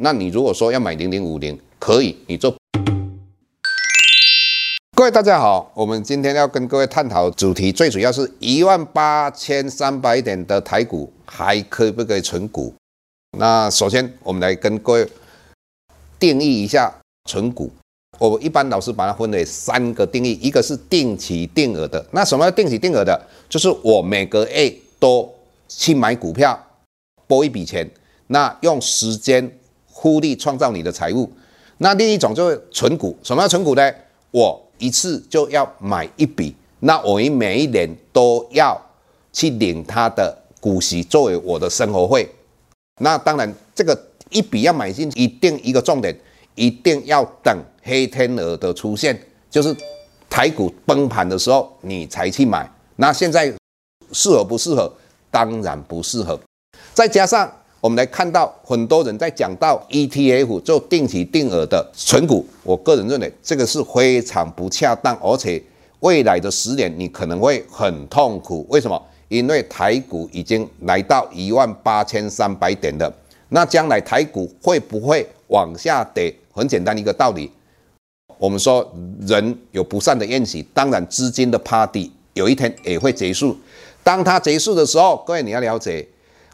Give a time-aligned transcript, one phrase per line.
[0.00, 2.54] 那你如果说要买零零五零，可以，你做。
[4.94, 12.72] 各位大家好，我们今天要跟各位探讨主题，最主要是一万八千三百点的台股还可不可以存股？
[13.36, 15.08] 那首先我们来跟各位
[16.16, 16.94] 定义一下
[17.28, 17.68] 存股。
[18.20, 22.04] 我一般老师把它分为三个定义，一个是定期定额的。
[22.12, 23.20] 那什么叫定期定额的？
[23.48, 25.28] 就是我每个月都
[25.68, 26.56] 去买股票，
[27.26, 27.88] 拨一笔钱，
[28.28, 29.50] 那用时间
[30.00, 31.28] 互利创造你的财富。
[31.78, 33.18] 那另一种就是存股。
[33.24, 33.92] 什么叫存股呢？
[34.30, 38.80] 我一次就要买一笔，那我每一年都要
[39.32, 42.28] 去领它的股息作为我的生活费。
[43.00, 46.16] 那当然，这个一笔要买进，一定一个重点，
[46.54, 47.58] 一定要等。
[47.82, 49.18] 黑天鹅的出现，
[49.50, 49.74] 就是
[50.28, 52.70] 台股崩盘的时候，你才去买。
[52.96, 53.52] 那现在
[54.12, 54.92] 适合不适合？
[55.30, 56.38] 当然不适合。
[56.92, 65.62] 再加上我们来看到很多人在讲到 ETF 做定期定额的存股，我个人认为这个是非常不恰当，而且
[66.00, 68.66] 未来的十年你可能会很痛苦。
[68.68, 69.00] 为什么？
[69.28, 73.12] 因为台股已经来到一万八千三百点了，
[73.50, 76.34] 那将来台股会不会往下跌？
[76.52, 77.48] 很简单一个道理。
[78.38, 83.56] 我们说人有不散的宴席，当然资金的 party 有一天也会结束。
[84.02, 86.08] 当它结束的时候，各位你要了解，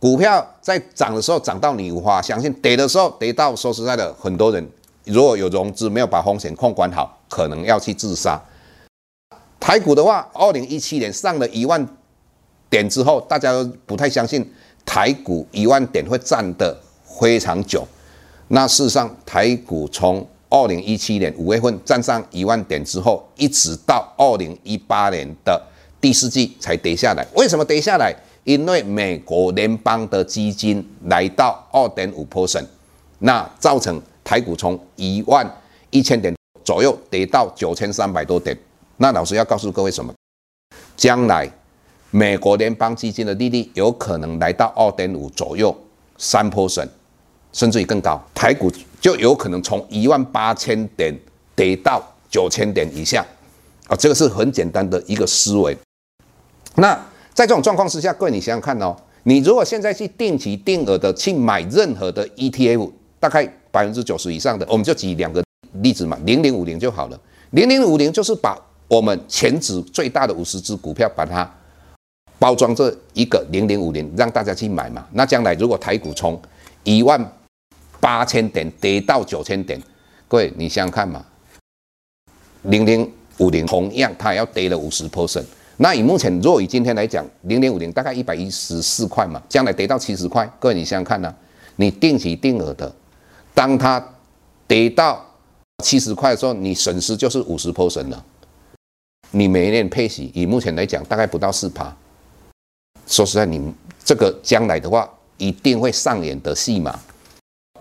[0.00, 4.68] 股票在涨的时候涨到你无法相信，跌的时候跌到说实在的，很多人
[5.04, 8.36] 如果有融资没有把风险控管好，可能要去自杀。
[9.60, 11.86] 台股的话，二零一七年上了一万
[12.68, 14.44] 点之后，大家都不太相信
[14.84, 16.76] 台股一万点会站得
[17.20, 17.86] 非常久。
[18.48, 25.62] 那事实上，台股从二零一七年五月份站上一万点之后，一直到二零一八年的
[26.00, 27.24] 第四季才跌下来。
[27.36, 28.12] 为什么跌下来？
[28.46, 32.64] 因为美国联邦的基金来到二点五 percent，
[33.18, 35.44] 那造成台股从一万
[35.90, 36.32] 一千点
[36.64, 38.56] 左右跌到九千三百多点。
[38.98, 40.14] 那老师要告诉各位什么？
[40.96, 41.50] 将来
[42.12, 45.76] 美国联邦基金的利率有可能来到二点五左右，
[46.16, 46.88] 三 percent。
[47.52, 48.70] 甚至于更高，台股
[49.00, 51.12] 就有可能从一万八千点
[51.56, 52.00] 跌到
[52.30, 53.26] 九千点以下
[53.88, 55.76] 啊，这个是很简单的一个思维。
[56.74, 56.96] 那
[57.36, 65.44] 在这种状况之下，各位你想想看哦，你如果现在去定期定额的去买任何的 ETF，大概百分之九十以上的，我们就举两个
[65.82, 67.20] 例子嘛，零零五零就好了。
[67.50, 68.58] 零零五零就是把
[68.88, 71.46] 我们全指最大的五十只股票，把它
[72.38, 75.06] 包装这一个零零五零，让大家去买嘛。
[75.12, 76.40] 那将来如果台股从
[76.84, 77.22] 一万
[78.00, 79.78] 八千点跌到九千点，
[80.26, 81.22] 各位你想想看嘛，
[82.62, 85.44] 零零五零同样它也要跌了五十 percent。
[85.78, 91.34] 那以目前若以今天来讲，零点五零大概一百一十四块嘛，将来跌到七十块，各位你想想看呢、
[91.76, 92.90] 你定期定额的，
[93.52, 94.02] 当它
[94.66, 95.22] 跌到
[95.84, 98.24] 七十块的时候，你损失就是五十 percent 了。
[99.32, 101.94] 你每一年配息，以目前来讲大概不到四趴。
[103.06, 103.72] 说实在，你
[104.02, 105.06] 这个将来的话，
[105.36, 106.98] 一定会上演的戏码。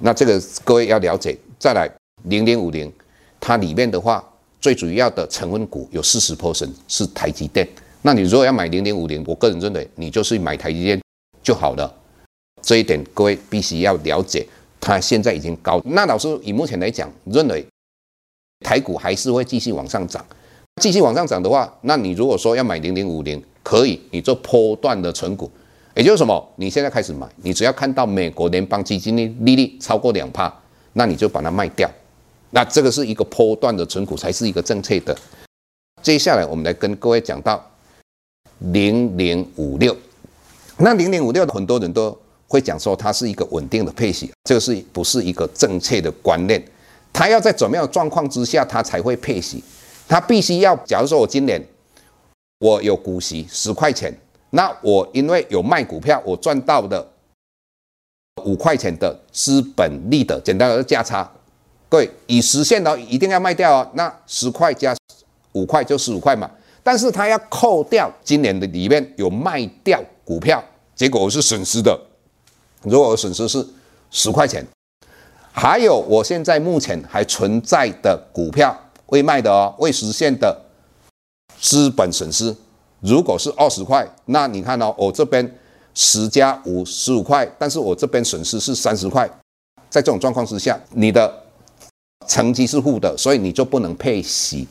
[0.00, 1.88] 那这个各位要了解，再来
[2.24, 2.92] 零点五零，
[3.38, 4.24] 它里面的话
[4.60, 7.68] 最主要的成分股有四十 percent 是台积电。
[8.06, 11.00] 那你如果要买零零五零，我个人认为你就是买台积电
[11.42, 11.90] 就好了。
[12.60, 14.46] 这一点各位必须要了解，
[14.78, 15.80] 它现在已经高。
[15.86, 17.66] 那老师以目前来讲，认为
[18.60, 20.22] 台股还是会继续往上涨。
[20.82, 25.50] 继续往上涨的话，那你如果说要买零零五零，可以，你做波段的存股。
[25.94, 26.46] 也就是什么？
[26.56, 30.52] 你现在开始买，你只要看到美国联邦基金的利率超过两趴，
[30.92, 31.90] 那你就把它卖掉。
[32.50, 35.16] 那这个是一个波段的存股，才是一个正确的。
[36.02, 37.64] 接下来我们来跟各位讲到
[38.72, 39.96] 零零五六。
[40.78, 42.16] 那零零五六很多人都
[42.48, 46.62] 会讲说它是一个稳定的配息，这个是不是一个正确的观念？
[47.12, 49.62] 它要在怎么样的状况之下它才会配息？
[50.08, 51.64] 它必须要，假如说我今年
[52.58, 54.12] 我有股息十块钱。
[54.50, 57.04] 那我因为有卖股票，我赚到的
[58.44, 61.28] 五块钱的资本利得，简单的价差，
[61.88, 63.90] 各位已实现了，一定要卖掉哦。
[63.94, 64.94] 那十块加
[65.52, 66.48] 五块就十五块嘛，
[66.84, 70.62] 但是他要扣掉今年的里面有卖掉股票，
[70.94, 71.98] 结果我是损失的。
[72.82, 73.66] 如果损失是
[74.10, 74.64] 十块钱，
[75.50, 80.60] 还有我现在目前还存在的股票未卖的哦，未实现的
[81.58, 82.54] 资本损失。
[83.00, 85.58] 如果是二十块，那你看哦，我这边
[85.94, 89.26] 十加五十五块，但是我这边损失是三十块，
[89.88, 91.42] 在这种状况之下，你的
[92.26, 94.68] 成绩是负的，所以你就不能配息。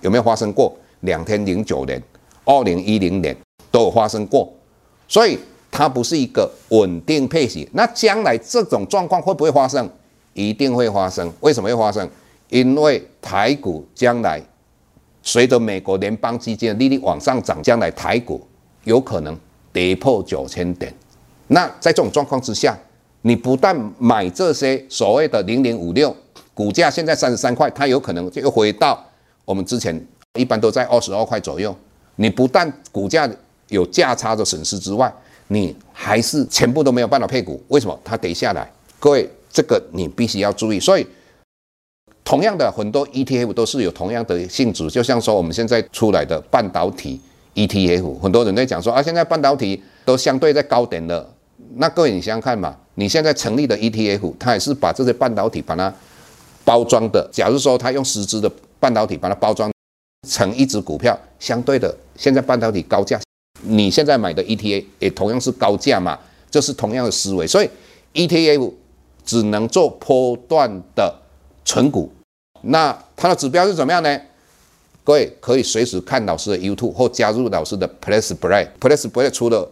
[0.00, 0.76] 有没有发生过？
[1.02, 2.02] 两千零九年、
[2.44, 3.36] 二零一零年
[3.70, 4.52] 都有发生过，
[5.06, 5.38] 所以
[5.70, 7.68] 它不是一个稳定配息。
[7.72, 9.88] 那将来这种状况会不会发生？
[10.34, 11.32] 一定会发生。
[11.40, 12.08] 为什么会发生？
[12.48, 14.42] 因为台股将来
[15.22, 18.46] 随着美国联邦基金的利率往上涨，将来台股
[18.84, 19.38] 有可能
[19.72, 20.92] 跌破九千点。
[21.48, 22.76] 那在这种状况之下，
[23.22, 26.14] 你不但买这些所谓的零零五六，
[26.54, 29.02] 股价现在三十三块，它有可能就又回到
[29.44, 30.06] 我们之前
[30.38, 31.74] 一般都在二十二块左右。
[32.16, 33.30] 你不但股价
[33.68, 35.12] 有价差的损失之外，
[35.48, 37.62] 你还是全部都没有办法配股。
[37.68, 37.98] 为什么？
[38.04, 38.70] 它跌下来。
[38.98, 40.78] 各位，这个你必须要注意。
[40.78, 41.06] 所以，
[42.24, 47.20] 同样的很多 ETF 都是有同样的性质，就像说我们现在出来的半导体
[47.54, 51.28] ETF，很多人在讲说啊，现在半导体都相对在高点了。
[51.76, 55.92] 那各位，你想想看嘛，你现在成立的 ETF，它也是把这些半导体把它
[56.64, 57.26] 包装的。
[57.32, 59.71] 假如说它用十只的半导体把它包装
[60.28, 63.20] 成一只股票，相对的，现在半导体高价，
[63.62, 66.18] 你现在买的 ETF 也同样是高价嘛，
[66.50, 67.46] 这是同样的思维。
[67.46, 67.68] 所以
[68.14, 68.72] ETF
[69.24, 71.12] 只能做波段的
[71.64, 72.10] 存股。
[72.62, 74.20] 那它的指标是怎么样呢？
[75.02, 78.68] 各位可以随时看老师的 YouTube 或加入老师的 Plus Play。
[78.78, 79.68] Plus Play 除了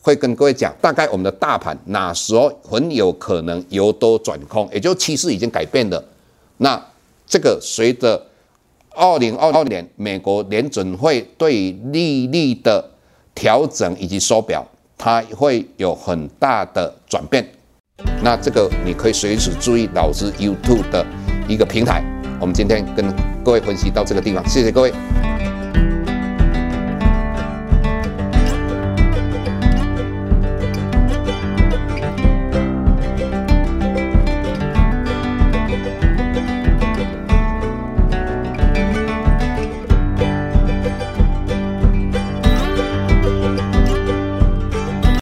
[0.00, 6.04] 会跟各位讲，大概我们的大盘哪时候很有可能由多转空，也就趋势已经改变了。
[6.58, 6.80] 那
[7.26, 8.24] 这个随着
[8.94, 12.84] 二零二二年美国联准会对利率的
[13.34, 17.46] 调整以及缩表，它会有很大的转变。
[18.22, 21.04] 那这个你可以随时注意老师 YouTube 的
[21.48, 22.02] 一个平台。
[22.40, 23.04] 我们今天跟
[23.44, 24.92] 各位分析到这个地方，谢谢各位。